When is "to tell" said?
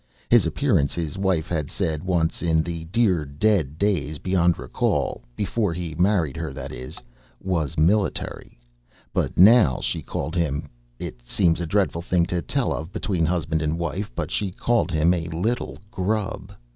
12.33-12.73